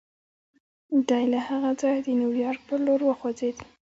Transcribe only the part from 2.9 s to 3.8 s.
وخوځېد.